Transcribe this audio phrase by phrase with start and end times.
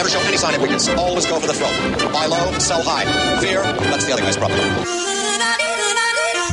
[0.00, 0.88] Never show any sign of weakness.
[0.88, 1.74] Always go for the throat.
[2.10, 3.04] Buy low, sell high.
[3.36, 3.60] Fear,
[3.92, 4.58] that's the other guy's problem.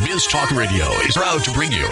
[0.04, 1.88] Biz Talk Radio is proud to bring you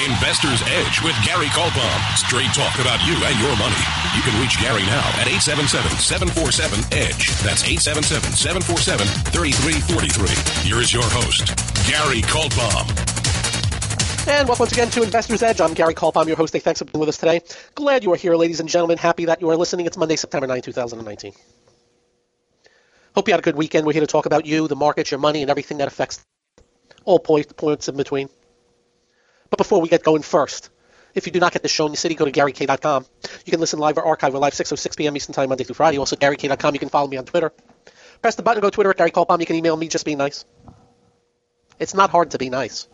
[0.00, 2.00] Investor's Edge with Gary Kaltbaum.
[2.16, 3.84] Straight talk about you and your money.
[4.16, 7.36] You can reach Gary now at 877-747-EDGE.
[7.44, 10.64] That's 877-747-3343.
[10.64, 11.52] Here is your host,
[11.84, 13.09] Gary Kaltbaum.
[14.32, 15.60] And welcome once again to Investor's Edge.
[15.60, 16.16] I'm Gary Culp.
[16.16, 16.52] I'm your host.
[16.52, 17.42] Hey, thanks for being with us today.
[17.74, 18.96] Glad you are here, ladies and gentlemen.
[18.96, 19.86] Happy that you are listening.
[19.86, 21.32] It's Monday, September 9, 2019.
[23.16, 23.86] Hope you had a good weekend.
[23.86, 26.24] We're here to talk about you, the market, your money, and everything that affects
[27.04, 28.28] all points, in between.
[29.50, 30.70] But before we get going first,
[31.12, 33.06] if you do not get the show in the city, go to GaryK.com.
[33.44, 34.32] You can listen live or archive.
[34.32, 35.16] We're live 6.06 p.m.
[35.16, 35.98] Eastern Time, Monday through Friday.
[35.98, 36.72] Also, GaryK.com.
[36.72, 37.52] You can follow me on Twitter.
[38.22, 39.40] Press the button, go to Twitter at Gary Kaltbaum.
[39.40, 40.44] You can email me, just be nice.
[41.80, 42.86] It's not hard to be nice.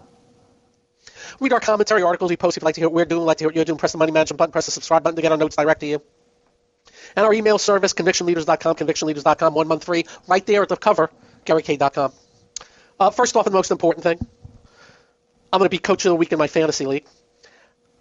[1.41, 3.39] Read our commentary articles we post if you'd like to hear what we're doing, like
[3.39, 3.79] to hear what you're doing.
[3.79, 5.87] Press the money management button, press the subscribe button to get our notes direct to
[5.87, 6.03] you.
[7.15, 11.11] And our email service, convictionleaders.com, convictionleaders.com, one month free, right there at the cover,
[11.45, 12.13] GaryK.com.
[12.99, 14.19] Uh, first off, and the most important thing,
[15.53, 17.07] I'm going to be coach of the week in my fantasy league.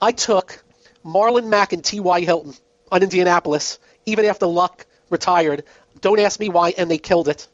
[0.01, 0.63] I took
[1.05, 2.21] Marlon Mack and T.Y.
[2.21, 2.53] Hilton
[2.91, 5.63] on Indianapolis, even after Luck retired.
[6.01, 7.47] Don't ask me why, and they killed it.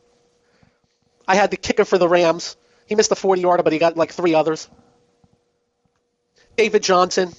[1.28, 2.58] I had the kicker for the Rams.
[2.88, 4.68] He missed a 40 yarder, but he got like three others.
[6.56, 7.32] David Johnson.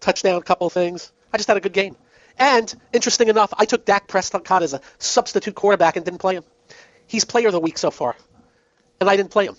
[0.00, 1.12] Touchdown, couple things.
[1.32, 1.96] I just had a good game.
[2.38, 6.44] And interesting enough, I took Dak Prescott as a substitute quarterback and didn't play him.
[7.06, 8.14] He's player of the week so far,
[9.00, 9.56] and I didn't play him.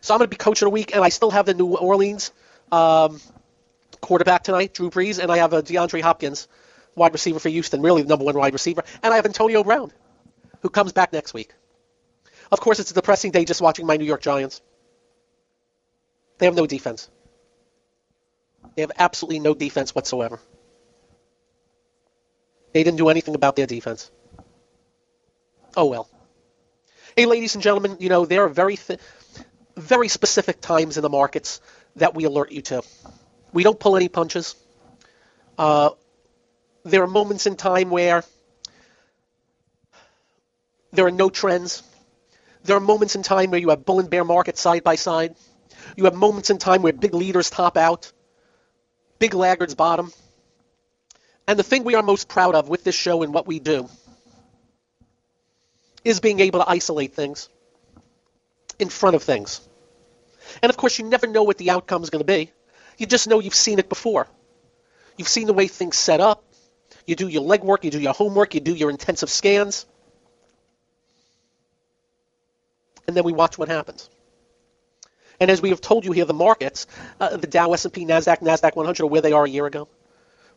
[0.00, 1.76] So I'm going to be coach of the week, and I still have the New
[1.76, 2.32] Orleans
[2.72, 3.20] um,
[4.00, 6.48] quarterback tonight, Drew Brees, and I have a DeAndre Hopkins,
[6.94, 9.92] wide receiver for Houston, really the number one wide receiver, and I have Antonio Brown,
[10.60, 11.54] who comes back next week.
[12.50, 14.60] Of course, it's a depressing day just watching my New York Giants.
[16.42, 17.08] They have no defense.
[18.74, 20.40] They have absolutely no defense whatsoever.
[22.72, 24.10] They didn't do anything about their defense.
[25.76, 26.08] Oh well.
[27.14, 28.98] Hey, ladies and gentlemen, you know there are very, th-
[29.76, 31.60] very specific times in the markets
[31.94, 32.82] that we alert you to.
[33.52, 34.56] We don't pull any punches.
[35.56, 35.90] Uh,
[36.84, 38.24] there are moments in time where
[40.90, 41.84] there are no trends.
[42.64, 45.36] There are moments in time where you have bull and bear markets side by side.
[45.96, 48.12] You have moments in time where big leaders top out,
[49.18, 50.12] big laggards bottom.
[51.46, 53.88] And the thing we are most proud of with this show and what we do
[56.04, 57.48] is being able to isolate things
[58.78, 59.60] in front of things.
[60.62, 62.50] And of course, you never know what the outcome is going to be.
[62.98, 64.26] You just know you've seen it before.
[65.16, 66.44] You've seen the way things set up.
[67.06, 69.86] You do your legwork, you do your homework, you do your intensive scans.
[73.06, 74.08] And then we watch what happens.
[75.42, 76.86] And as we have told you here, the markets,
[77.18, 79.88] uh, the Dow, S&P, Nasdaq, Nasdaq 100 are where they are a year ago.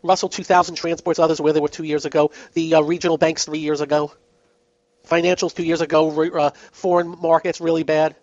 [0.03, 2.29] Russell 2000 transports others where they were two years ago.
[2.53, 4.13] The uh, regional banks three years ago.
[5.07, 6.11] Financials two years ago.
[6.21, 8.15] Uh, foreign markets really bad.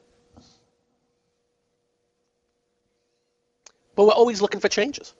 [3.97, 5.13] But we're always looking for changes.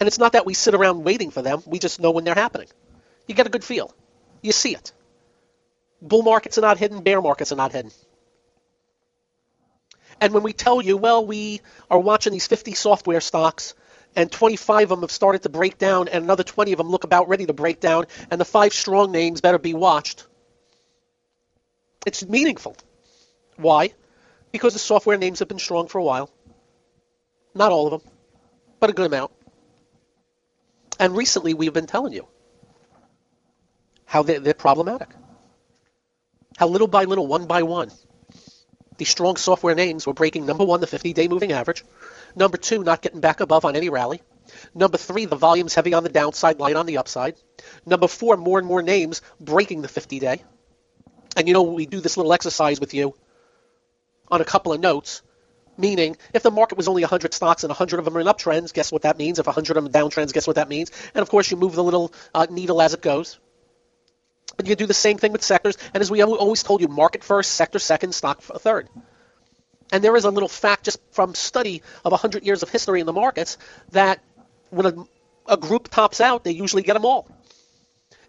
[0.00, 1.62] And it's not that we sit around waiting for them.
[1.64, 2.68] We just know when they're happening.
[3.26, 3.94] You get a good feel.
[4.42, 4.92] You see it.
[6.02, 7.02] Bull markets are not hidden.
[7.02, 7.92] Bear markets are not hidden.
[10.20, 13.74] And when we tell you, well, we are watching these 50 software stocks,
[14.14, 17.04] and 25 of them have started to break down, and another 20 of them look
[17.04, 20.26] about ready to break down, and the five strong names better be watched.
[22.04, 22.76] It's meaningful.
[23.56, 23.94] Why?
[24.50, 26.30] Because the software names have been strong for a while.
[27.54, 28.12] Not all of them,
[28.80, 29.30] but a good amount.
[30.98, 32.26] And recently we've been telling you
[34.04, 35.08] how they're, they're problematic.
[36.56, 37.90] How little by little, one by one,
[38.98, 41.84] these strong software names were breaking number one, the 50 day moving average.
[42.36, 44.22] Number two, not getting back above on any rally.
[44.74, 47.36] Number three, the volume's heavy on the downside, light on the upside.
[47.86, 50.42] Number four, more and more names breaking the 50 day.
[51.36, 53.14] And you know, we do this little exercise with you
[54.30, 55.22] on a couple of notes,
[55.76, 58.72] meaning if the market was only 100 stocks and 100 of them are in uptrends,
[58.72, 59.38] guess what that means?
[59.38, 60.90] If 100 of them are downtrends, guess what that means?
[61.14, 63.38] And of course, you move the little uh, needle as it goes.
[64.58, 65.76] And you do the same thing with sectors.
[65.94, 68.88] And as we always told you, market first, sector second, stock third.
[69.92, 73.06] And there is a little fact just from study of 100 years of history in
[73.06, 73.58] the markets
[73.90, 74.20] that
[74.70, 74.94] when a,
[75.46, 77.28] a group tops out, they usually get them all.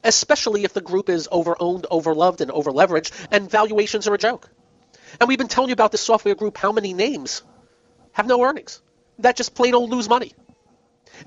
[0.03, 4.49] Especially if the group is over-owned, over-loved, and over-leveraged, and valuations are a joke.
[5.21, 7.43] And we've been telling you about this software group, how many names
[8.11, 8.81] have no earnings?
[9.19, 10.33] That just plain old lose money.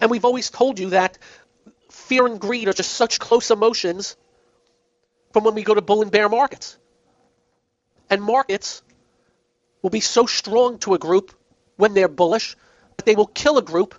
[0.00, 1.16] And we've always told you that
[1.90, 4.16] fear and greed are just such close emotions
[5.36, 6.78] from when we go to bull and bear markets.
[8.08, 8.82] And markets
[9.82, 11.34] will be so strong to a group
[11.76, 12.56] when they're bullish
[12.96, 13.94] that they will kill a group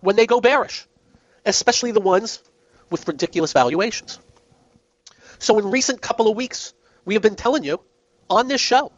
[0.00, 0.88] when they go bearish,
[1.46, 2.42] especially the ones
[2.90, 4.18] with ridiculous valuations.
[5.38, 6.74] So in recent couple of weeks,
[7.04, 7.80] we have been telling you
[8.28, 8.90] on this show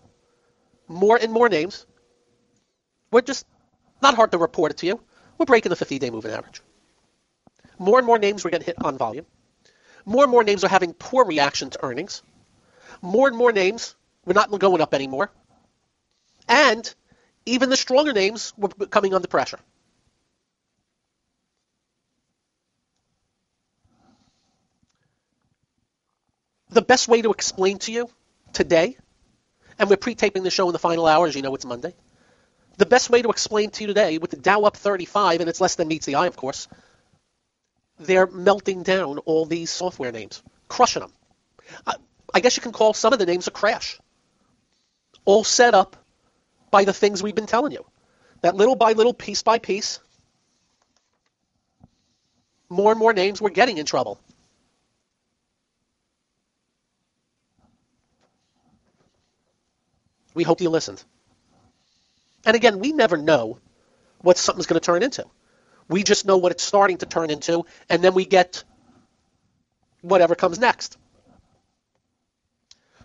[0.88, 1.84] more and more names.
[3.10, 3.44] We're just
[4.00, 5.00] not hard to report it to you.
[5.36, 6.62] We're breaking the 50-day moving average.
[7.78, 9.26] More and more names we're getting hit on volume.
[10.04, 12.22] More and more names are having poor reaction to earnings.
[13.00, 15.30] More and more names were not going up anymore.
[16.48, 16.94] And
[17.46, 19.58] even the stronger names were coming under pressure.
[26.70, 28.10] The best way to explain to you
[28.52, 28.96] today,
[29.78, 31.94] and we're pre-taping the show in the final hours, you know it's Monday.
[32.78, 35.60] The best way to explain to you today, with the Dow up 35, and it's
[35.60, 36.66] less than meets the eye, of course,
[37.98, 41.12] they're melting down all these software names, crushing them.
[41.86, 41.94] I,
[42.32, 43.98] I guess you can call some of the names a crash.
[45.24, 45.96] All set up
[46.70, 47.84] by the things we've been telling you.
[48.42, 50.00] That little by little, piece by piece,
[52.68, 54.18] more and more names were getting in trouble.
[60.34, 61.02] We hope you listened.
[62.44, 63.58] And again, we never know
[64.20, 65.24] what something's going to turn into.
[65.88, 68.64] We just know what it's starting to turn into, and then we get
[70.00, 70.96] whatever comes next.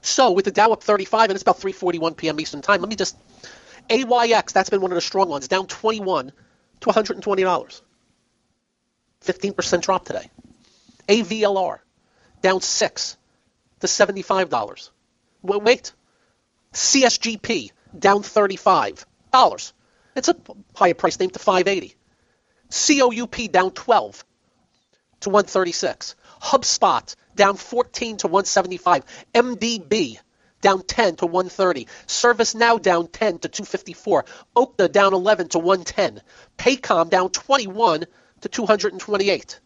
[0.01, 2.39] So with the Dow up 35, and it's about 3:41 p.m.
[2.39, 2.81] Eastern Time.
[2.81, 3.17] Let me just
[3.89, 4.53] AYX.
[4.53, 6.31] That's been one of the strong ones, down 21
[6.81, 7.81] to 120 dollars.
[9.25, 10.29] 15% drop today.
[11.09, 11.79] AVLR
[12.41, 13.17] down six
[13.81, 14.91] to 75 dollars.
[15.41, 15.91] Wait,
[16.73, 19.73] CSGP down 35 dollars.
[20.15, 20.35] It's a
[20.75, 21.95] higher price name to 580.
[22.69, 24.25] COUP down 12
[25.21, 26.15] to 136.
[26.41, 29.03] HubSpot down 14 to 175.
[29.33, 30.19] MDB
[30.61, 31.87] down 10 to 130.
[32.07, 34.25] ServiceNow down 10 to 254.
[34.55, 36.21] Okta down 11 to 110.
[36.57, 38.05] Paycom down 21
[38.41, 39.59] to 228.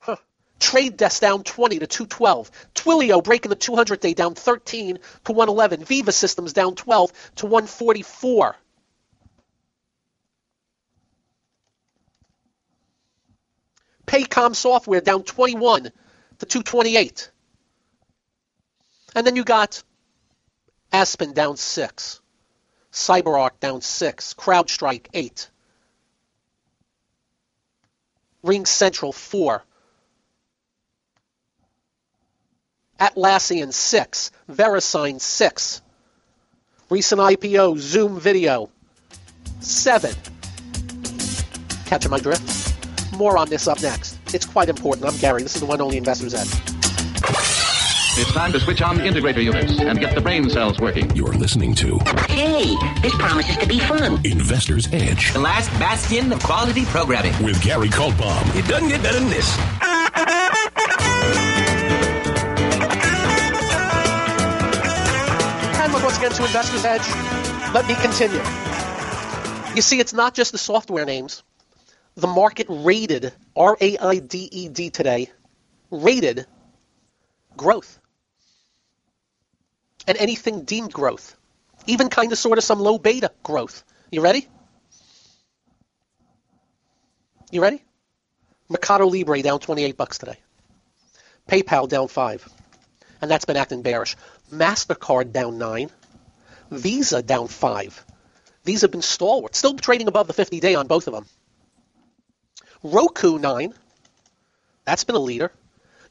[0.00, 0.16] Huh.
[0.58, 2.50] Trade Desk down 20 to 212.
[2.74, 5.84] Twilio breaking the 200 day down 13 to 111.
[5.84, 8.56] Veeva Systems down 12 to 144.
[14.08, 15.92] Paycom Software down 21 to
[16.46, 17.30] 228.
[19.14, 19.82] And then you got
[20.92, 22.20] Aspen down 6.
[22.90, 24.34] CyberArk down 6.
[24.34, 25.50] CrowdStrike 8.
[28.44, 29.62] RingCentral 4.
[32.98, 34.30] Atlassian 6.
[34.50, 35.82] VeriSign 6.
[36.88, 38.70] Recent IPO Zoom Video
[39.60, 40.14] 7.
[41.84, 42.57] Catching my drift?
[43.16, 44.18] More on this up next.
[44.34, 45.06] It's quite important.
[45.06, 45.42] I'm Gary.
[45.42, 46.48] This is the one only Investor's Edge.
[48.20, 51.14] It's time to switch on the integrator units and get the brain cells working.
[51.14, 54.20] You're listening to Hey, this promises to be fun.
[54.24, 57.32] Investor's Edge The last bastion of quality programming.
[57.42, 58.56] with Gary Kaltbaum.
[58.56, 59.56] It doesn't get better than this.
[65.80, 67.06] And look once again to Investor's Edge.
[67.72, 68.42] Let me continue.
[69.74, 71.42] You see, it's not just the software names.
[72.18, 75.30] The market raided, R A I D E D today,
[75.92, 76.46] raided
[77.56, 78.00] growth.
[80.04, 81.36] And anything deemed growth.
[81.86, 83.84] Even kind of sort of some low beta growth.
[84.10, 84.48] You ready?
[87.52, 87.84] You ready?
[88.68, 90.40] Mercado Libre down 28 bucks today.
[91.46, 92.48] PayPal down 5.
[93.22, 94.16] And that's been acting bearish.
[94.52, 95.88] MasterCard down 9.
[96.72, 98.04] Visa down 5.
[98.64, 99.54] These have been stalwart.
[99.54, 101.24] Still trading above the 50 day on both of them.
[102.82, 103.74] Roku 9.
[104.84, 105.52] That's been a leader.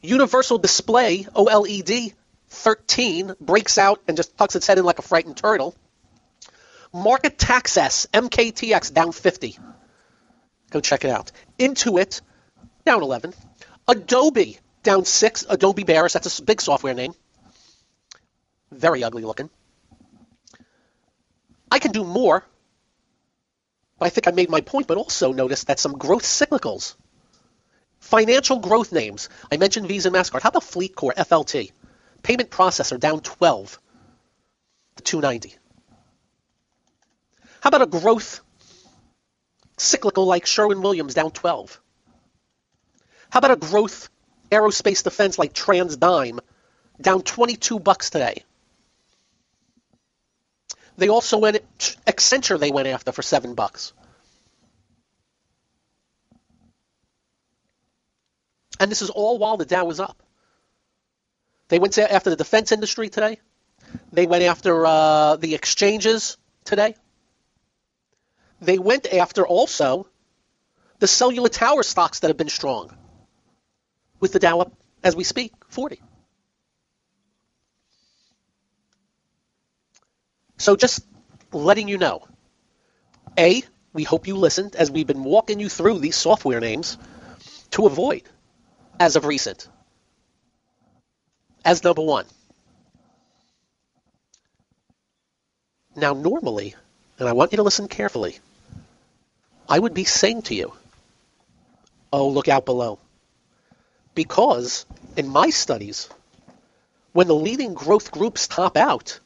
[0.02, 2.14] Universal Display, OLED,
[2.50, 5.76] 13, breaks out and just tucks its head in like a frightened turtle.
[6.94, 9.58] MarketAxess, MKTX, down 50.
[10.70, 11.32] Go check it out.
[11.60, 12.22] Intuit,
[12.86, 13.34] down 11.
[13.88, 15.46] Adobe, down 6.
[15.50, 17.14] Adobe bearish, that's a big software name.
[18.72, 19.50] Very ugly looking.
[21.72, 22.46] I can do more.
[24.00, 26.96] I think I made my point, but also notice that some growth cyclicals,
[28.00, 30.42] financial growth names, I mentioned Visa and MasterCard.
[30.42, 31.72] How about FleetCor, FLT?
[32.22, 33.80] Payment processor down 12
[34.98, 35.56] to 290.
[37.62, 38.42] How about a growth
[39.77, 41.82] cyclical like Sherwin Williams down 12?
[43.30, 44.10] How about a growth
[44.51, 46.39] aerospace defense like TransDigm
[47.01, 48.44] down 22 bucks today?
[50.98, 51.62] They also went
[52.08, 52.60] Accenture.
[52.60, 53.94] They went after for seven bucks.
[58.80, 60.22] And this is all while the Dow was up.
[61.70, 63.39] They went after the defense industry today.
[64.12, 66.96] They went after uh, the exchanges today.
[68.62, 70.08] They went after also
[71.00, 72.96] the cellular tower stocks that have been strong,
[74.20, 74.74] with the Dow up
[75.04, 76.01] as we speak, 40.
[80.58, 81.06] So just
[81.52, 82.28] letting you know.
[83.38, 86.98] A, we hope you listened as we've been walking you through these software names
[87.72, 88.24] to avoid
[89.00, 89.68] as of recent.
[91.64, 92.26] As number one.
[95.96, 96.76] Now, normally,
[97.20, 98.38] and I want you to listen carefully,
[99.68, 100.74] I would be saying to you,
[102.14, 103.00] oh, look out below.
[104.16, 104.86] Because
[105.16, 106.10] in my studies,
[107.14, 109.20] when the leading growth groups top out,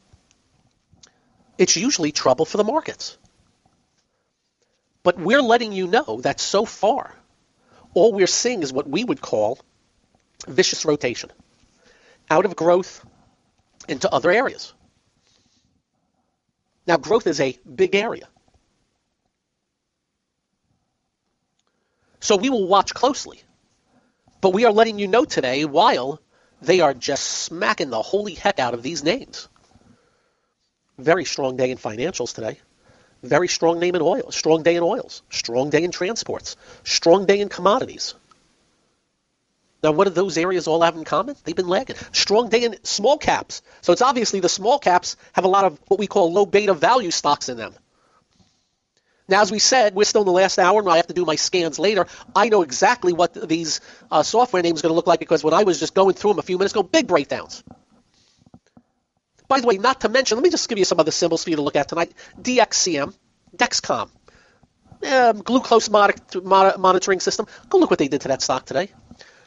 [1.58, 3.18] it's usually trouble for the markets.
[5.02, 7.14] But we're letting you know that so far,
[7.94, 9.58] all we're seeing is what we would call
[10.46, 11.30] vicious rotation
[12.30, 13.04] out of growth
[13.88, 14.72] into other areas.
[16.86, 18.28] Now, growth is a big area.
[22.20, 23.42] So we will watch closely.
[24.40, 26.20] But we are letting you know today while
[26.60, 29.48] they are just smacking the holy heck out of these names.
[30.98, 32.58] Very strong day in financials today.
[33.22, 34.30] Very strong name in oil.
[34.30, 35.22] Strong day in oils.
[35.30, 36.56] Strong day in transports.
[36.84, 38.14] Strong day in commodities.
[39.82, 41.34] Now, what do those areas all have in common?
[41.42, 41.96] They've been lagging.
[42.12, 43.62] Strong day in small caps.
[43.80, 46.74] So it's obviously the small caps have a lot of what we call low beta
[46.74, 47.74] value stocks in them.
[49.28, 51.24] Now, as we said, we're still in the last hour, and I have to do
[51.24, 52.06] my scans later.
[52.34, 53.80] I know exactly what these
[54.10, 56.32] uh, software names are going to look like because when I was just going through
[56.32, 57.64] them a few minutes ago, big breakdowns.
[59.52, 61.50] By the way, not to mention, let me just give you some other symbols for
[61.50, 62.14] you to look at tonight.
[62.40, 63.14] DXCM,
[63.54, 64.08] Dexcom,
[65.06, 67.46] um, glucose monitoring system.
[67.68, 68.88] Go look what they did to that stock today.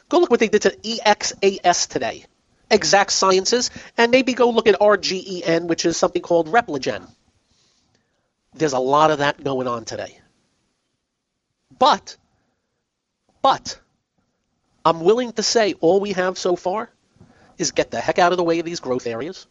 [0.08, 2.24] Go look what they did to EXAS today.
[2.70, 7.10] Exact Sciences, and maybe go look at RGEN, which is something called Repligen.
[8.54, 10.16] There's a lot of that going on today.
[11.80, 12.16] But,
[13.42, 13.76] but,
[14.84, 16.90] I'm willing to say all we have so far
[17.58, 19.48] is get the heck out of the way of these growth areas.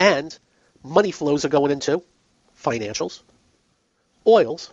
[0.00, 0.36] And
[0.82, 2.02] money flows are going into
[2.62, 3.22] financials,
[4.26, 4.72] oils,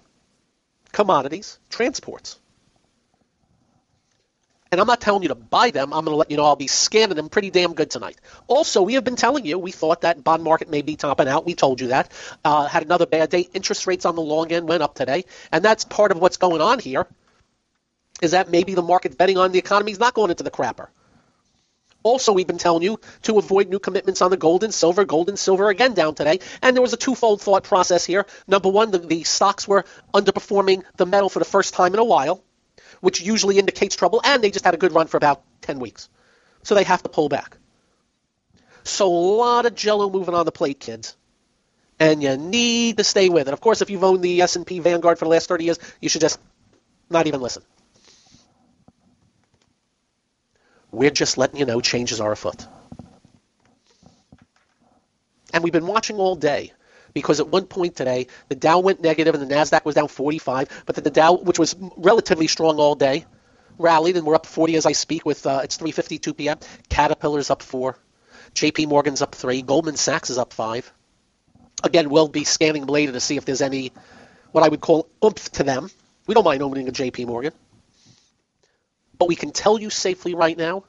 [0.92, 2.40] commodities, transports.
[4.72, 5.94] And I'm not telling you to buy them.
[5.94, 8.20] I'm going to let you know I'll be scanning them pretty damn good tonight.
[8.48, 11.46] Also, we have been telling you we thought that bond market may be topping out.
[11.46, 12.12] We told you that.
[12.44, 13.48] Uh, had another bad day.
[13.54, 16.62] Interest rates on the long end went up today, and that's part of what's going
[16.62, 17.08] on here.
[18.22, 20.88] Is that maybe the market's betting on the economy is not going into the crapper?
[22.06, 25.06] Also, we've been telling you to avoid new commitments on the gold and silver.
[25.06, 26.40] Gold and silver again down today.
[26.62, 28.28] And there was a twofold thought process here.
[28.48, 32.06] Number one, the, the stocks were underperforming the metal for the first time in a
[32.06, 32.44] while
[33.02, 36.10] which usually indicates trouble, and they just had a good run for about 10 weeks.
[36.64, 37.58] So they have to pull back.
[38.84, 41.16] So a lot of jello moving on the plate, kids.
[42.00, 43.54] And you need to stay with it.
[43.54, 46.22] Of course, if you've owned the S&P Vanguard for the last 30 years, you should
[46.22, 46.40] just
[47.10, 47.64] not even listen.
[50.96, 52.66] We're just letting you know changes are afoot.
[55.54, 56.72] And we've been watching all day
[57.14, 60.84] because at one point today, the Dow went negative and the Nasdaq was down 45,
[60.86, 63.26] but the Dow, which was relatively strong all day,
[63.78, 65.26] rallied and we're up 40 as I speak.
[65.26, 66.60] With uh, it's 3:52 p.m.
[66.90, 67.98] Caterpillar's up four,
[68.54, 68.86] J.P.
[68.86, 70.92] Morgan's up three, Goldman Sachs is up five.
[71.84, 73.92] Again, we'll be scanning later to see if there's any
[74.54, 75.90] what I would call oomph to them.
[76.26, 77.26] We don't mind owning a J.P.
[77.26, 77.54] Morgan,
[79.18, 80.84] but we can tell you safely right now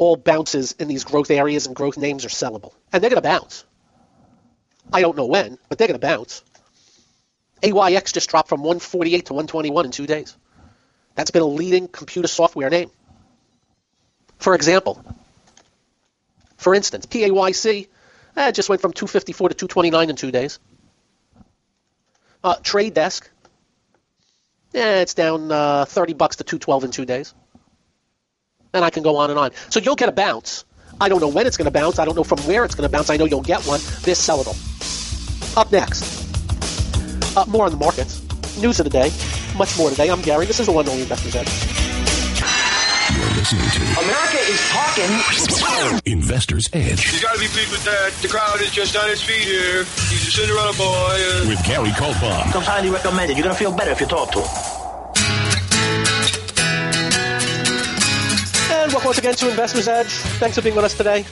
[0.00, 2.72] all bounces in these growth areas and growth names are sellable.
[2.90, 3.64] And they're going to bounce.
[4.90, 6.42] I don't know when, but they're going to bounce.
[7.62, 10.36] AYX just dropped from 148 to 121 in two days.
[11.14, 12.90] That's been a leading computer software name.
[14.38, 15.04] For example,
[16.56, 17.88] for instance, PAYC
[18.36, 20.58] eh, just went from 254 to 229 in two days.
[22.42, 23.28] Uh, Trade Desk,
[24.74, 27.34] eh, it's down uh, 30 bucks to 212 in two days.
[28.72, 29.50] And I can go on and on.
[29.68, 30.64] So you'll get a bounce.
[31.00, 31.98] I don't know when it's going to bounce.
[31.98, 33.10] I don't know from where it's going to bounce.
[33.10, 33.80] I know you'll get one.
[34.02, 34.56] They're sellable.
[35.56, 36.04] Up next,
[37.36, 38.22] uh, more on the markets,
[38.58, 39.10] news of the day,
[39.56, 40.08] much more today.
[40.08, 40.46] I'm Gary.
[40.46, 41.79] This is the one only Investors Edge.
[43.50, 46.12] You're listening to America is talking.
[46.12, 48.12] Investor's Edge You gotta be pleased with that.
[48.22, 49.82] The crowd is just on its feet here.
[50.06, 50.84] He's a Cinderella boy.
[50.86, 52.52] Uh, with Gary Kaltbaum.
[52.52, 53.36] Comes highly recommended.
[53.36, 54.48] You're gonna feel better if you talk to him.
[58.70, 60.12] And welcome once again to Investors Edge.
[60.38, 61.24] Thanks for being with us today.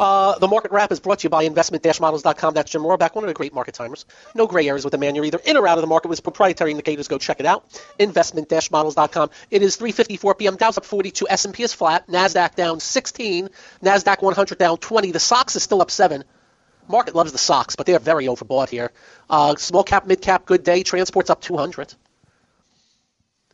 [0.00, 2.54] Uh, the market wrap is brought to you by investment-models.com.
[2.54, 4.06] That's Jim Rohrback, one of the great market timers.
[4.34, 5.14] No gray areas with the man.
[5.14, 7.06] You're either in or out of the market with proprietary indicators.
[7.06, 7.66] Go check it out.
[7.98, 9.28] Investment-models.com.
[9.50, 10.56] It is 3:54 p.m.
[10.56, 11.26] Dow's up 42.
[11.28, 12.08] S&P is flat.
[12.08, 13.50] Nasdaq down 16.
[13.82, 15.10] Nasdaq 100 down 20.
[15.10, 16.24] The SOX is still up seven.
[16.88, 18.92] Market loves the SOX, but they are very overbought here.
[19.28, 20.82] Uh, small cap, mid cap, good day.
[20.82, 21.92] Transport's up 200.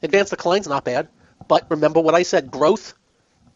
[0.00, 1.08] Advanced decline's not bad,
[1.48, 2.94] but remember what I said: growth.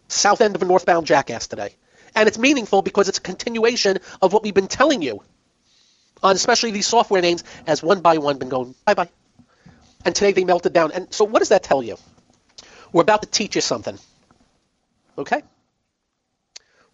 [0.09, 1.77] South end of a northbound jackass today.
[2.15, 5.23] And it's meaningful because it's a continuation of what we've been telling you
[6.23, 9.09] on especially these software names as one by one been going bye bye.
[10.05, 10.93] And today they melted down.
[10.93, 11.97] And so what does that tell you?
[12.93, 13.99] We're about to teach you something.
[15.19, 15.43] Okay?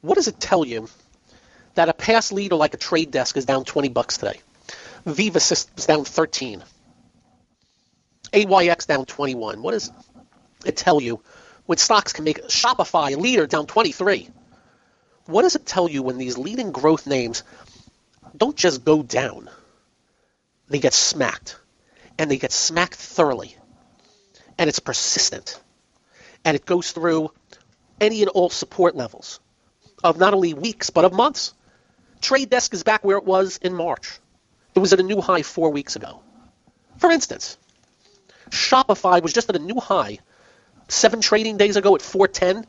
[0.01, 0.89] What does it tell you
[1.75, 4.41] that a past leader like a trade desk is down 20 bucks today?
[5.07, 6.63] Veeva Systems down 13.
[8.33, 9.63] AYX down 21.
[9.63, 9.93] What does
[10.65, 11.23] it tell you
[11.67, 14.29] when stocks can make Shopify leader down 23?
[15.27, 17.43] What does it tell you when these leading growth names
[18.37, 19.51] don't just go down?
[20.69, 21.59] They get smacked.
[22.19, 23.57] And they get smacked thoroughly.
[24.57, 25.61] And it's persistent.
[26.45, 27.33] And it goes through
[28.01, 29.41] any and all support levels
[30.03, 31.53] of not only weeks, but of months.
[32.21, 34.19] Trade desk is back where it was in March.
[34.75, 36.21] It was at a new high four weeks ago.
[36.99, 37.59] For instance,
[38.51, 40.19] Shopify was just at a new high
[40.89, 42.67] seven trading days ago at 410.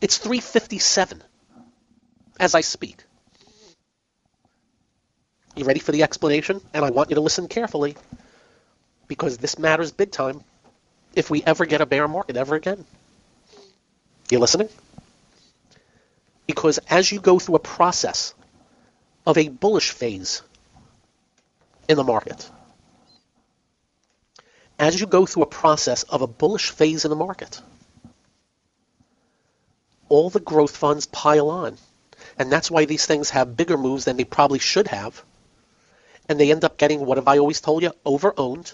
[0.00, 1.22] It's 357
[2.38, 3.04] as I speak.
[5.56, 6.60] You ready for the explanation?
[6.72, 7.96] And I want you to listen carefully
[9.08, 10.42] because this matters big time
[11.14, 12.84] if we ever get a bear market ever again.
[14.30, 14.68] You listening?
[16.46, 18.34] Because as you go through a process
[19.26, 20.42] of a bullish phase
[21.88, 22.48] in the market,
[24.78, 27.60] as you go through a process of a bullish phase in the market,
[30.08, 31.76] all the growth funds pile on
[32.38, 35.24] and that's why these things have bigger moves than they probably should have.
[36.28, 38.72] And they end up getting, what have I always told you, over-owned,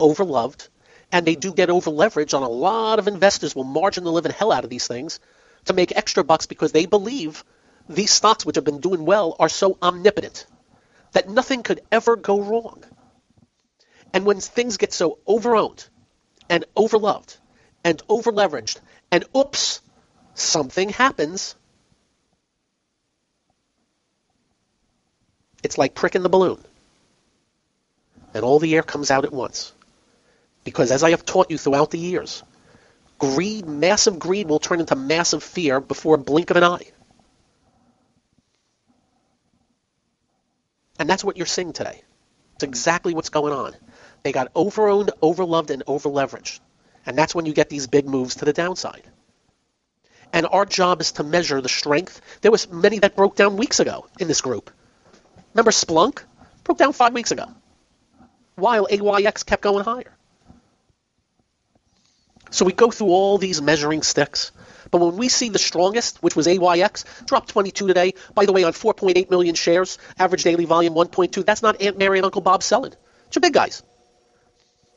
[0.00, 0.68] over-loved,
[1.12, 4.52] and they do get over-leveraged on a lot of investors will margin the living hell
[4.52, 5.20] out of these things
[5.66, 7.44] to make extra bucks because they believe
[7.88, 10.46] these stocks, which have been doing well, are so omnipotent
[11.12, 12.82] that nothing could ever go wrong.
[14.14, 15.86] And when things get so over-owned
[16.48, 17.36] and over-loved
[17.84, 18.78] and over-leveraged
[19.10, 19.82] and oops,
[20.34, 21.54] something happens–
[25.62, 26.62] It's like pricking the balloon.
[28.34, 29.72] And all the air comes out at once.
[30.64, 32.42] Because as I have taught you throughout the years,
[33.18, 36.86] greed, massive greed will turn into massive fear before a blink of an eye.
[40.98, 42.02] And that's what you're seeing today.
[42.56, 43.74] It's exactly what's going on.
[44.24, 46.60] They got overowned, overloved, and overleveraged.
[47.06, 49.04] And that's when you get these big moves to the downside.
[50.32, 52.20] And our job is to measure the strength.
[52.42, 54.70] There was many that broke down weeks ago in this group.
[55.54, 56.22] Remember Splunk?
[56.64, 57.46] Broke down five weeks ago.
[58.54, 60.12] While AYX kept going higher.
[62.50, 64.52] So we go through all these measuring sticks.
[64.90, 68.64] But when we see the strongest, which was AYX, dropped 22 today, by the way,
[68.64, 72.62] on 4.8 million shares, average daily volume 1.2, that's not Aunt Mary and Uncle Bob
[72.62, 72.94] selling.
[73.26, 73.82] It's your big guys.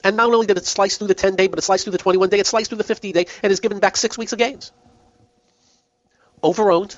[0.04, 1.98] And not only did it slice through the 10 day, but it sliced through the
[1.98, 4.40] 21 day, it sliced through the 50 day, and has given back six weeks of
[4.40, 4.72] gains.
[6.42, 6.96] Overowned,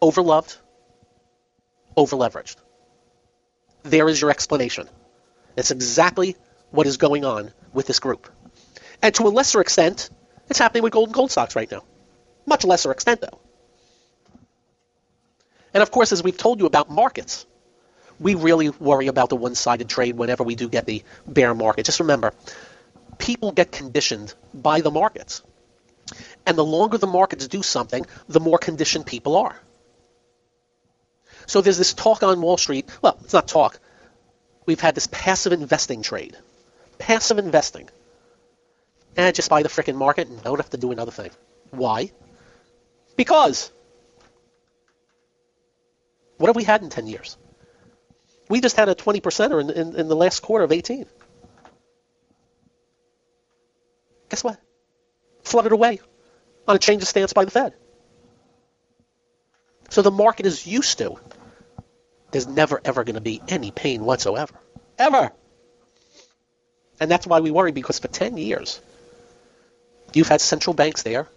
[0.00, 0.56] overloved,
[1.96, 2.56] overleveraged.
[3.82, 4.88] There is your explanation.
[5.56, 6.36] It's exactly
[6.70, 8.30] what is going on with this group.
[9.02, 10.08] And to a lesser extent,
[10.48, 11.82] it's happening with gold and gold stocks right now.
[12.46, 13.40] Much lesser extent, though.
[15.74, 17.46] And of course, as we've told you about markets,
[18.20, 21.86] we really worry about the one-sided trade whenever we do get the bear market.
[21.86, 22.32] Just remember,
[23.18, 25.42] people get conditioned by the markets.
[26.46, 29.56] And the longer the markets do something, the more conditioned people are.
[31.46, 32.88] So there's this talk on Wall Street.
[33.02, 33.78] Well, it's not talk.
[34.66, 36.36] We've had this passive investing trade.
[36.98, 37.88] Passive investing.
[39.16, 41.30] And just buy the frickin' market and don't have to do another thing.
[41.70, 42.12] Why?
[43.16, 43.70] Because.
[46.38, 47.36] What have we had in 10 years?
[48.48, 51.06] We just had a 20 percenter in, in, in the last quarter of 18.
[54.30, 54.58] Guess what?
[55.44, 56.00] Flooded away
[56.66, 57.74] on a change of stance by the Fed.
[59.92, 61.16] So the market is used to.
[62.30, 64.54] There's never ever going to be any pain whatsoever.
[64.98, 65.30] Ever.
[66.98, 68.80] And that's why we worry because for 10 years,
[70.14, 71.28] you've had central banks there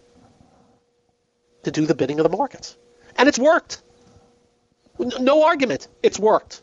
[1.64, 2.74] to do the bidding of the markets.
[3.18, 3.82] And it's worked.
[4.98, 5.86] No argument.
[6.02, 6.62] It's worked.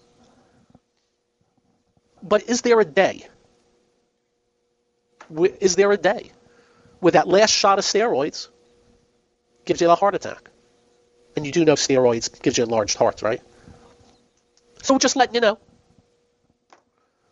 [2.23, 3.27] But is there a day?
[5.59, 6.31] Is there a day
[7.01, 8.47] where that last shot of steroids
[9.63, 10.49] gives you a heart attack?
[11.35, 13.41] And you do know steroids gives you enlarged hearts, right?
[14.83, 15.57] So we're just letting you know.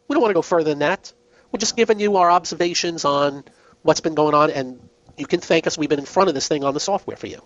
[0.08, 1.14] We don't want to go further than that.
[1.52, 3.44] We're just giving you our observations on
[3.82, 4.80] what's been going on, and
[5.18, 5.78] you can thank us.
[5.78, 7.42] We've been in front of this thing on the software for you.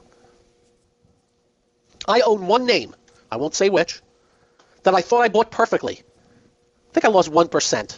[2.08, 2.96] I own one name,
[3.32, 4.02] I won't say which,
[4.84, 6.04] that I thought I bought perfectly.
[6.90, 7.98] I think I lost 1%.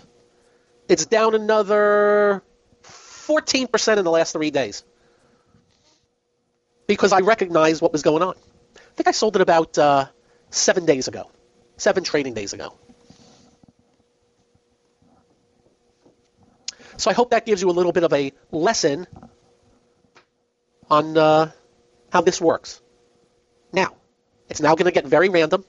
[0.87, 2.41] It's down another
[2.83, 4.83] 14% in the last three days
[6.87, 8.35] because I recognized what was going on.
[8.75, 10.05] I think I sold it about uh,
[10.49, 11.29] seven days ago,
[11.75, 12.73] seven trading days ago.
[16.97, 19.05] So I hope that gives you a little bit of a lesson
[20.89, 21.51] on uh,
[22.11, 22.81] how this works.
[23.71, 23.95] Now,
[24.49, 25.63] it's now going to get very random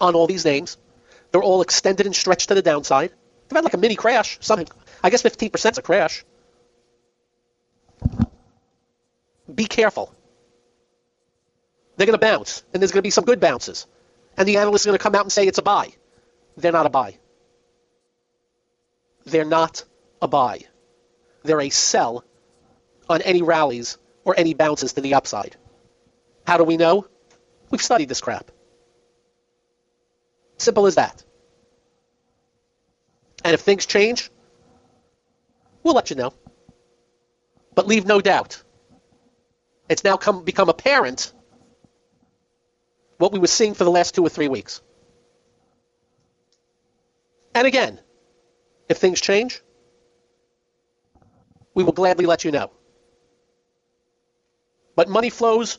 [0.00, 0.78] on all these names.
[1.30, 3.10] They're all extended and stretched to the downside.
[3.48, 4.38] They've had like a mini crash.
[4.40, 4.68] Something.
[5.02, 6.24] I guess 15% is a crash.
[9.54, 10.12] Be careful.
[12.02, 13.86] They're going to bounce, and there's going to be some good bounces.
[14.36, 15.92] And the analysts are going to come out and say it's a buy.
[16.56, 17.16] They're not a buy.
[19.24, 19.84] They're not
[20.20, 20.62] a buy.
[21.44, 22.24] They're a sell
[23.08, 25.54] on any rallies or any bounces to the upside.
[26.44, 27.06] How do we know?
[27.70, 28.50] We've studied this crap.
[30.56, 31.22] Simple as that.
[33.44, 34.28] And if things change,
[35.84, 36.34] we'll let you know.
[37.76, 38.60] But leave no doubt.
[39.88, 41.32] It's now come, become apparent
[43.22, 44.82] what we were seeing for the last two or three weeks.
[47.54, 48.00] And again,
[48.88, 49.62] if things change,
[51.72, 52.72] we will gladly let you know.
[54.96, 55.78] But money flows,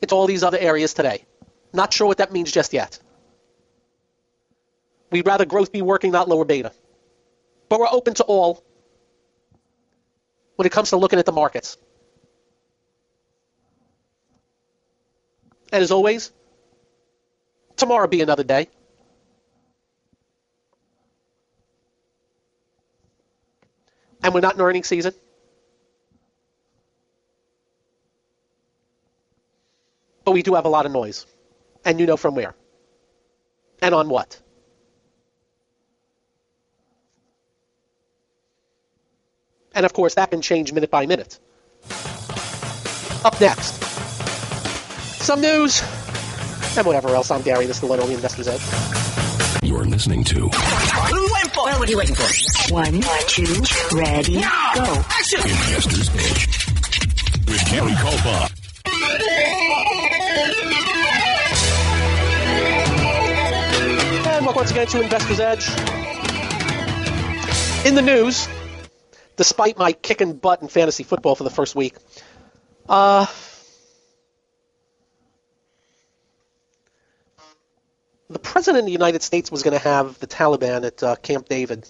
[0.00, 1.26] it's all these other areas today.
[1.74, 2.98] Not sure what that means just yet.
[5.10, 6.72] We'd rather growth be working, not lower beta.
[7.68, 8.64] But we're open to all
[10.56, 11.76] when it comes to looking at the markets.
[15.70, 16.32] And as always,
[17.76, 18.68] tomorrow be another day.
[24.22, 25.12] And we're not in earnings season.
[30.24, 31.26] But we do have a lot of noise.
[31.84, 32.54] And you know from where.
[33.80, 34.42] And on what.
[39.74, 41.38] And of course, that can change minute by minute.
[43.24, 43.82] Up next,
[45.22, 45.82] some news
[46.76, 47.30] and whatever else.
[47.30, 47.66] I'm Gary.
[47.66, 48.60] This is the Little Investor's Edge.
[49.62, 52.72] You're listening to Well, what are you waiting for?
[52.72, 53.44] One, two,
[53.96, 55.04] ready, go.
[55.08, 55.40] Action!
[55.40, 56.66] Investor's Edge
[57.46, 58.52] with Gary Kaltbaum.
[64.26, 65.68] And welcome once again to Investor's Edge.
[67.86, 68.48] In the news,
[69.36, 71.94] despite my kicking butt in fantasy football for the first week,
[72.88, 73.26] uh,
[78.28, 81.48] the president of the United States was going to have the Taliban at uh, Camp
[81.48, 81.88] David.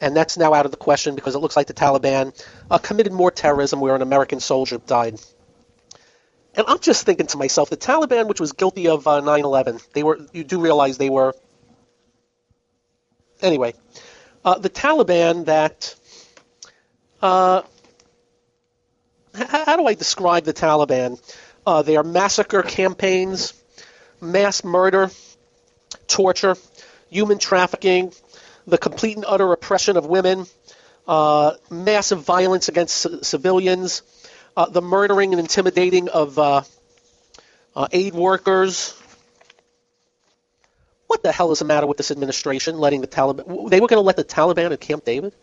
[0.00, 2.34] And that's now out of the question because it looks like the Taliban
[2.70, 5.20] uh, committed more terrorism where an American soldier died.
[6.54, 10.02] And I'm just thinking to myself, the Taliban, which was guilty of uh, 9/11, they
[10.02, 10.18] were.
[10.32, 11.34] You do realize they were.
[13.40, 13.74] Anyway,
[14.44, 15.94] uh, the Taliban that.
[17.22, 17.62] Uh,
[19.34, 21.18] how do I describe the Taliban?
[21.64, 23.54] Uh, they are massacre campaigns,
[24.20, 25.10] mass murder,
[26.06, 26.56] torture,
[27.10, 28.12] human trafficking,
[28.66, 30.46] the complete and utter oppression of women,
[31.06, 34.02] uh, massive violence against c- civilians,
[34.56, 36.62] uh, the murdering and intimidating of uh,
[37.74, 38.98] uh, aid workers.
[41.06, 43.68] What the hell is the matter with this administration letting the Taliban?
[43.68, 45.34] They were going to let the Taliban at Camp David?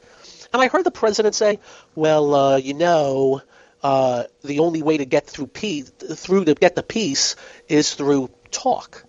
[0.51, 1.59] And I heard the president say,
[1.93, 3.41] well, uh, you know,
[3.83, 7.35] uh, the only way to get through peace, through to get the peace
[7.67, 9.05] is through talk.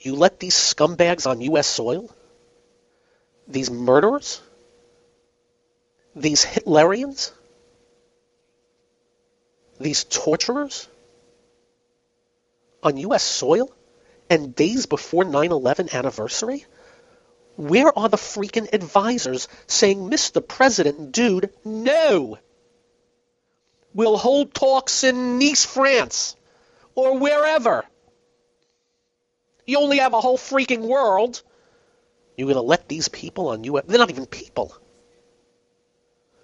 [0.00, 1.66] You let these scumbags on U.S.
[1.66, 2.10] soil,
[3.46, 4.40] these murderers,
[6.16, 7.32] these Hitlerians,
[9.78, 10.88] these torturers
[12.82, 13.22] on U.S.
[13.22, 13.70] soil
[14.30, 16.64] and days before 9 11 anniversary?
[17.56, 20.46] Where are the freaking advisors saying, Mr.
[20.46, 22.38] President, dude, no?
[23.92, 26.36] We'll hold talks in Nice, France,
[26.94, 27.84] or wherever.
[29.70, 31.40] You only have a whole freaking world.
[32.36, 33.80] You're going to let these people on you?
[33.86, 34.76] They're not even people.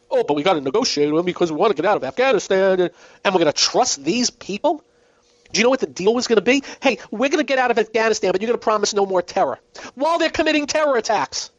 [0.08, 2.04] Oh, but we got to negotiate with them because we want to get out of
[2.04, 2.90] Afghanistan, and,
[3.24, 4.80] we're going to trust these people?
[5.52, 6.62] Do you know what the deal was going to be?
[6.80, 9.22] Hey, we're going to get out of Afghanistan, but you're going to promise no more
[9.22, 9.58] terror
[9.96, 11.50] while they're committing terror attacks.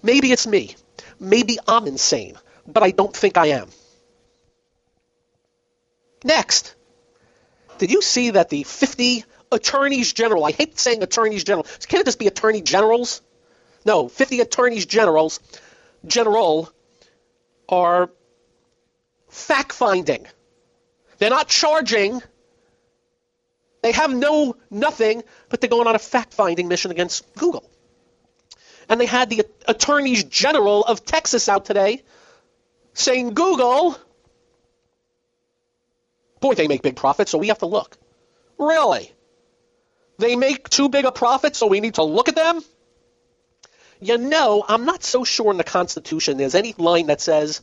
[0.00, 0.76] Maybe it's me.
[1.18, 2.36] Maybe I'm insane,
[2.68, 3.68] but I don't think I am.
[6.22, 6.76] Next,
[7.80, 12.04] did you see that the 50 attorneys general, I hate saying attorneys general, can't it
[12.04, 13.22] just be attorney generals?
[13.86, 15.40] No, 50 attorneys generals,
[16.06, 16.70] general,
[17.70, 18.10] are
[19.30, 20.26] fact finding.
[21.16, 22.22] They're not charging.
[23.80, 27.64] They have no nothing, but they're going on a fact finding mission against Google.
[28.90, 32.02] And they had the attorneys general of Texas out today
[32.92, 33.96] saying Google,
[36.40, 37.96] boy, they make big profits, so we have to look.
[38.58, 39.12] Really?
[40.18, 42.60] They make too big a profit, so we need to look at them?
[44.00, 47.60] You know, I'm not so sure in the Constitution there's any line that says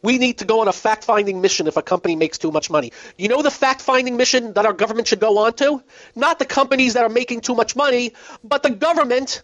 [0.00, 2.70] we need to go on a fact finding mission if a company makes too much
[2.70, 2.92] money.
[3.16, 5.82] You know the fact finding mission that our government should go on to?
[6.14, 9.42] Not the companies that are making too much money, but the government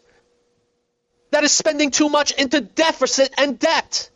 [1.30, 4.10] that is spending too much into deficit and debt.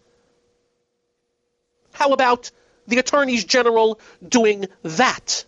[1.93, 2.51] How about
[2.87, 5.45] the attorneys general doing that?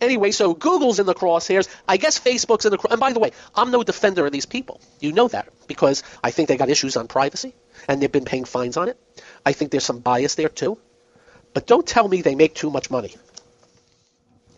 [0.00, 1.68] Anyway, so Google's in the crosshairs.
[1.88, 2.78] I guess Facebook's in the.
[2.78, 2.92] Cross.
[2.92, 4.80] And by the way, I'm no defender of these people.
[5.00, 7.54] You know that because I think they got issues on privacy
[7.88, 8.98] and they've been paying fines on it.
[9.46, 10.78] I think there's some bias there too.
[11.54, 13.14] But don't tell me they make too much money.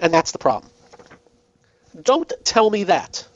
[0.00, 0.72] And that's the problem.
[2.02, 3.26] Don't tell me that.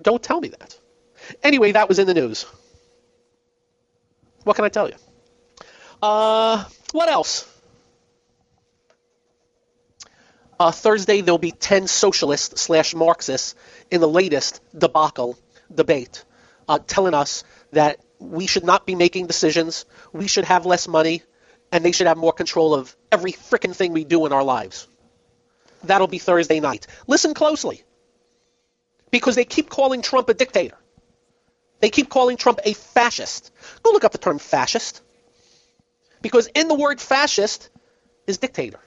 [0.00, 0.78] Don't tell me that.
[1.42, 2.46] Anyway, that was in the news.
[4.44, 4.96] What can I tell you?
[6.02, 7.46] Uh, what else?
[10.58, 13.54] Uh, Thursday, there'll be 10 socialists slash Marxists
[13.90, 15.38] in the latest debacle
[15.74, 16.24] debate
[16.70, 21.22] uh, telling us that we should not be making decisions, we should have less money,
[21.72, 24.86] and they should have more control of every frickin' thing we do in our lives.
[25.82, 26.86] That'll be Thursday night.
[27.06, 27.82] Listen closely.
[29.10, 30.76] Because they keep calling Trump a dictator.
[31.80, 33.52] They keep calling Trump a fascist.
[33.82, 35.02] Go look up the term fascist.
[36.22, 37.70] Because in the word fascist
[38.26, 38.80] is dictator.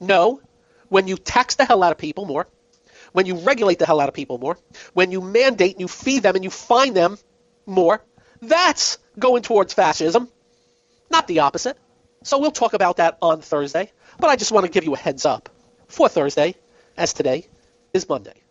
[0.00, 0.40] No,
[0.88, 2.46] when you tax the hell out of people more,
[3.12, 4.58] when you regulate the hell out of people more,
[4.92, 7.18] when you mandate and you feed them and you fine them
[7.66, 8.02] more,
[8.42, 10.28] that's going towards fascism,
[11.10, 11.76] not the opposite.
[12.22, 13.92] So we'll talk about that on Thursday.
[14.18, 15.48] But I just want to give you a heads up
[15.88, 16.54] for Thursday,
[16.96, 17.48] as today
[17.92, 18.43] is Monday.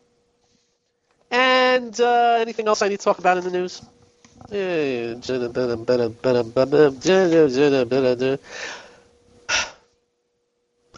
[1.33, 3.81] And uh, anything else I need to talk about in the news?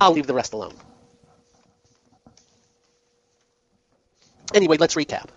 [0.01, 0.73] I'll leave the rest alone.
[4.53, 5.29] Anyway, let's recap.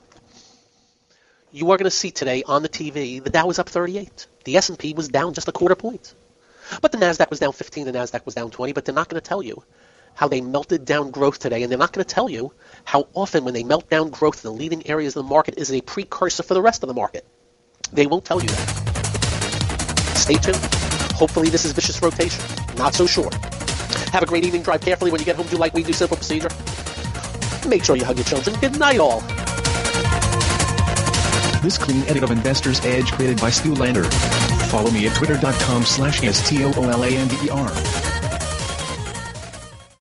[1.53, 4.27] You are going to see today on the TV the Dow was up 38.
[4.43, 6.13] The S&P was down just a quarter point.
[6.83, 9.23] But the Nasdaq was down 15, the Nasdaq was down 20, but they're not going
[9.23, 9.63] to tell you
[10.19, 12.53] how they melted down growth today, and they're not going to tell you
[12.85, 15.71] how often when they melt down growth in the leading areas of the market is
[15.71, 17.25] a precursor for the rest of the market.
[17.93, 20.17] They won't tell you that.
[20.17, 20.57] Stay tuned.
[21.15, 22.45] Hopefully this is vicious rotation.
[22.77, 23.31] Not so sure.
[24.11, 24.63] Have a great evening.
[24.63, 25.47] Drive carefully when you get home.
[25.47, 25.93] Do like we do.
[25.93, 26.49] Simple procedure.
[27.69, 28.59] Make sure you hug your children.
[28.59, 29.21] Good night, all.
[31.63, 34.11] This clean edit of Investor's Edge created by Stu Lander.
[34.67, 38.08] Follow me at twitter.com slash S-T-O-O-L-A-N-D-E-R.